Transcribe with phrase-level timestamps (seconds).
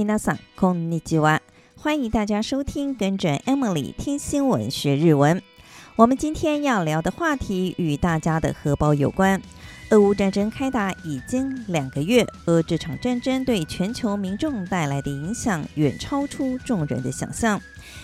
[0.00, 1.40] 皆さんこんにちは。
[1.76, 5.42] 欢迎大家收听，跟着 Emily 听新闻学日文。
[5.96, 9.40] 我们今天要聊的话题与大家的荷包有关。
[9.90, 17.60] 俄乌战争开打已经两个月，而这场战争对全球民众带来的影响远超出众人的想象。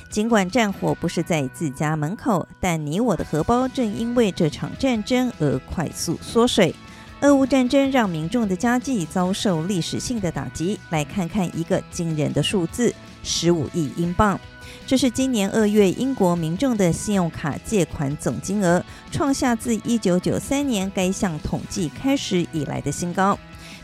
[0.08, 6.72] 尽管战火不是在自家门口，但你我的荷包正因为这场战争而快速缩水。
[7.21, 10.79] 俄乌战争让民众的家计遭受历史性的打击。
[10.91, 12.93] 来看看一个惊人的数字：
[13.23, 14.39] 十五亿英镑。
[14.85, 23.37] 这是今年二月英国民众的信用卡借款总金额，创下自一九九三年该项统计开始以来的新高。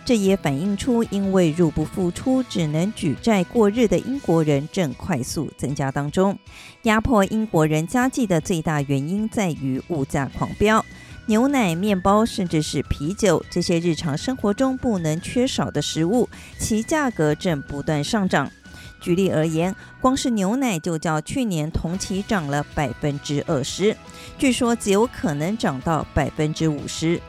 [0.05, 6.37] 这也反映出，因为入不敷出，只能举债过日的英国人正快速增加当中。
[6.83, 10.85] 压迫英国人家计的最大原因在于物价狂飙。
[11.25, 16.27] 牛奶、面包，甚至是啤酒，这些日常生活中不能缺少的食物，
[16.59, 18.51] 其价格正不断上涨。
[18.99, 23.95] 举例而言，光是牛奶就较去年同期涨了百分之二十，
[24.37, 27.21] 据说极有可能涨到百分之五十。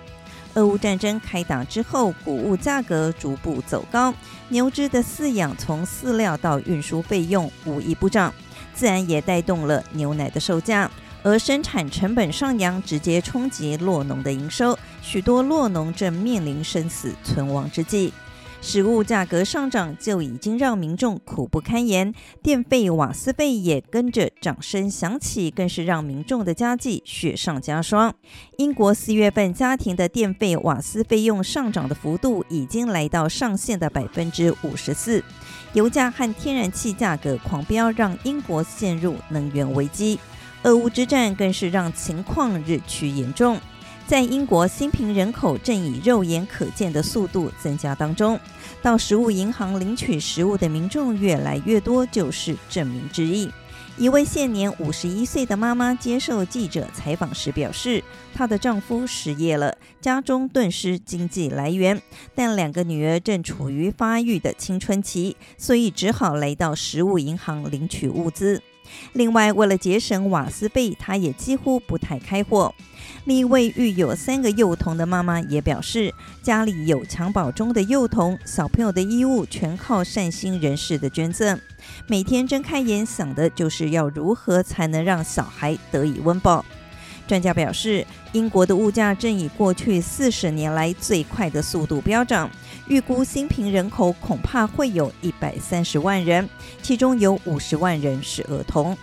[0.55, 4.13] 俄乌战争开打之后，谷物价格逐步走高，
[4.49, 8.35] 牛只的饲养从饲料到运输费用无一不涨，
[8.75, 10.91] 自然也带动了牛奶的售价。
[11.25, 18.13] 而生产成本上扬，直接冲击酪农的营收，许多酪农正面临生死存亡之际。
[18.61, 28.15] 食物价格上涨就已经让民众苦不堪言，电费、瓦斯费也跟着涨声响起，更是让民众的家计雪上加霜。
[28.57, 35.23] 英国四月份家庭的电费、瓦斯费用上涨的幅度已经来到上限的百分之五十四，
[35.75, 40.19] 油价和天然气价格狂飙，让英国陷入能源危机。
[40.65, 43.61] 俄乌之战更是让情况日趋严重，
[44.07, 48.41] 在英国新贫人口正以肉眼可见的速度增加当中，
[48.81, 53.51] 到食物银行领取食物的民众越来越多，就是证明之一。
[53.99, 58.03] 一位现年五十一岁的妈妈接受记者采访时表示，
[58.35, 62.01] 她的丈夫失业了，家中顿失经济来源，
[62.35, 68.63] 但两个女儿正处于发育的青春期，所以只好来到食物银行领取物资。
[69.13, 72.75] 另外，为了节省瓦斯费，他也几乎不太开火。
[73.25, 76.13] 另一位育有三个幼童的妈妈也表示，
[76.43, 81.59] 家里有襁褓中的幼童，小朋友的衣物全靠善心人士的捐赠。
[82.07, 86.65] 每天睁开眼想的就是要如何才能让小孩得以温饱。
[87.27, 92.51] 专家表示，英国的物价正以过去四十年来最快的速度飙涨，
[92.87, 96.49] 预估新贫人口恐怕会有一百三十万人，
[96.83, 98.97] 其中有五十万人是儿童。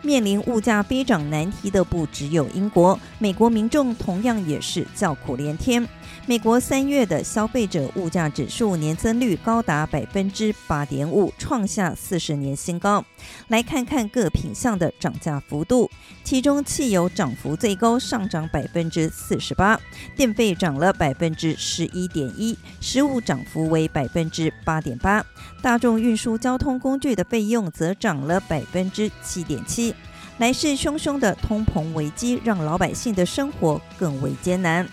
[0.00, 5.86] 面临物价飞涨难题的不只有英国，美国民众同样也是叫苦连天。
[6.26, 13.02] 美国三月的消费者物价指数年增率高达百分之八点五，创下四十年新高。
[13.48, 15.90] 来看看各品项的涨价幅度，
[16.22, 19.78] 其中汽油涨幅最高，上涨百分之四十八；
[20.14, 25.22] 电费涨了百分之十一点一；食物涨幅为百分之八点八；
[25.62, 29.94] 大众运输交通工具的费用则涨了百分之七点七。
[30.36, 34.86] 来势汹汹的通膨危机，让老百姓的生活更为艰难。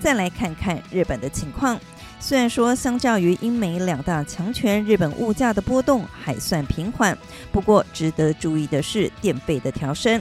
[0.00, 1.78] 再来看看日本的情况，
[2.18, 7.16] 虽然说相较于英美两大强权，日本物价的波动还算平缓，
[7.52, 10.20] 不过值得注意的是电费的调升。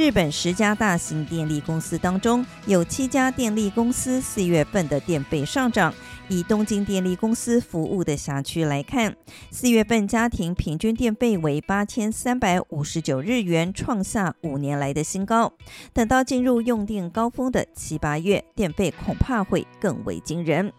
[0.00, 5.92] 日本十家大型电力公司当中，有七家电力公司四月份的电费上涨。
[6.26, 9.14] 以东京电力公司服务的辖区来看，
[9.50, 15.52] 四月份家庭平均电费为八千三百五十九日元，创下五年来的新高。
[15.92, 20.72] 等到进入用电高峰的七八月，电费恐怕会更为惊人。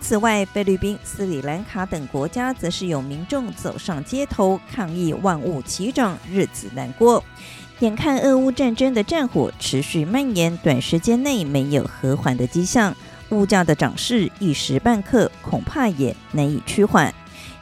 [0.00, 7.22] 此外，菲律宾、斯里兰卡等国家则是有民众走上街头抗议万物齐涨，日子难过。
[7.80, 12.94] 眼看俄乌战争的战火持续蔓延，短时间内没有和缓的迹象。
[13.30, 17.12] 物价的涨势一时半刻恐怕也难以趋缓。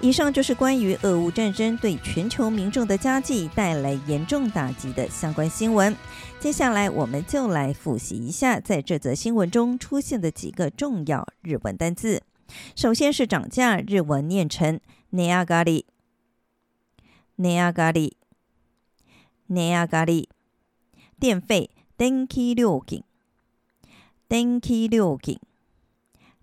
[0.01, 5.97] 以上就是关于俄乌战争对全球民众的家计带来严重打击的相关新闻。
[6.39, 12.23] 接下来，我们就来复习一下在这则新闻中出现的几个重要日文单字。
[12.75, 14.79] 首先是涨价，日文念成
[15.15, 15.85] “nagari
[17.39, 18.13] nagari
[19.52, 20.30] ”，“値上がり”，“値上がり”。
[21.20, 23.04] 电费“电気料金”，“
[24.30, 25.40] 电気料金”。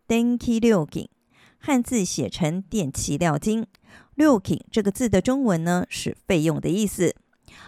[0.07, 1.09] 电気料金，
[1.59, 3.67] 汉字写成电气料金。
[4.15, 7.17] 料金这个字的中文呢是费用的意思。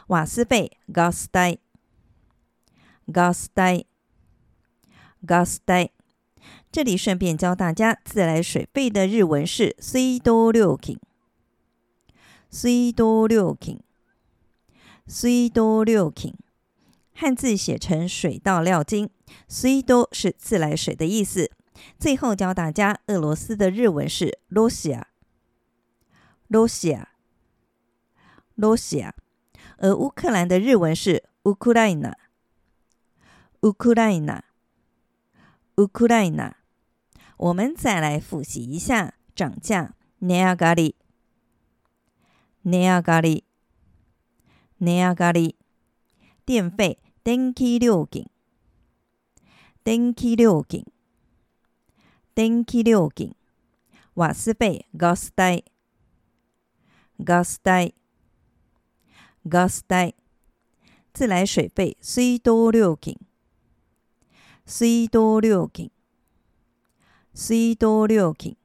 [0.09, 1.59] 瓦斯费ガス代，
[3.07, 3.85] ガス代，
[5.25, 5.91] ガス代。
[6.71, 10.99] 这里顺便教大家，自来水费的日文是水道料金，
[12.51, 13.81] 水道料金，
[15.11, 16.35] 水道料金，
[17.15, 19.11] 汉字写成水道料金。
[19.49, 21.51] 水道是自来水的意思。
[21.99, 25.09] 最后教大家，俄罗斯的日文是罗西亚，
[26.49, 27.11] 罗西亚，
[28.55, 29.15] 罗西亚，
[29.79, 32.17] 而乌克兰的日文是乌克兰娜，
[33.63, 34.45] 乌克兰娜，
[35.77, 36.57] 乌克兰娜。
[37.37, 40.95] 我们再来复习一下涨价，値上がり。
[42.63, 43.45] 値上がり，
[44.81, 45.57] 値上がり，
[46.45, 48.31] 电费，电気料金，
[49.83, 50.85] 电気料金，
[52.35, 53.35] 电気料金，
[54.15, 55.65] 瓦斯费，ガス代，
[57.19, 57.95] ガス代，
[59.49, 60.15] ガス代，
[61.13, 63.19] 自来水费，水道料金，
[64.67, 65.91] 水道料金，
[67.35, 68.57] 水道料金，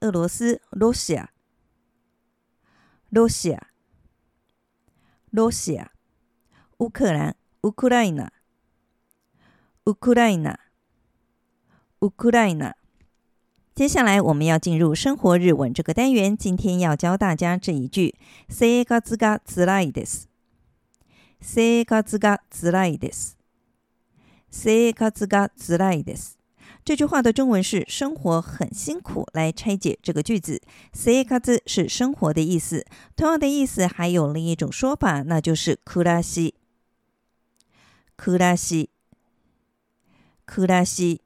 [0.00, 1.16] 俄罗斯，罗西
[5.33, 5.41] 亚。
[5.41, 5.91] 罗西亚，罗西亚，
[6.77, 8.31] 乌克兰，乌克兰娜，
[9.85, 10.59] 乌克兰娜，
[12.01, 12.75] 乌克兰娜。
[13.73, 18.13] 接下来我们要进入生活日文这个单元，今天要教大家这一句：
[18.47, 20.29] 生活がつらいです。
[21.41, 23.35] 生活がつらいです。
[24.51, 26.37] 生活がつらいです。
[26.84, 29.26] 这句话的中文是“生活很辛苦”。
[29.34, 30.60] 来拆解这个句子，“
[30.92, 36.54] 生活”是生活的意思，同样的意思还有另一种说法，那就是“暮らし”。
[38.16, 38.88] 暮らし，
[40.46, 41.20] 暮らし。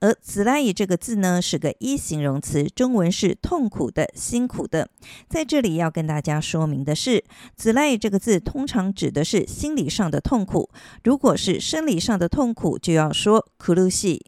[0.00, 4.90] 而“つらい”这个字呢，是个一形容词，中文是痛苦的、辛苦的。
[5.28, 7.24] 在这里要跟大家说明的是，“
[7.56, 10.70] つらい”这个字通常指的是心理上的痛苦，
[11.04, 14.20] 如果是生理上的痛苦，就要说“苦し”。”。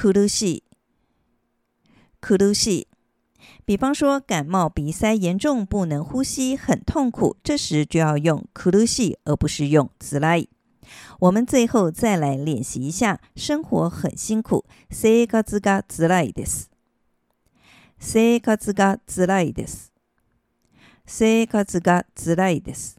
[0.00, 0.62] 苦し，
[2.20, 2.88] 苦し。
[3.64, 10.48] 比方说感冒鼻塞严重，不能呼吸，很痛苦，这时就要用苦し，而不是用つらい。
[11.18, 14.64] 我们最后再来练习一下，生活很辛苦。
[14.90, 16.70] 生活がつらいです。
[17.98, 19.92] 生活がつらいです。
[21.04, 22.98] 生活がつらいです。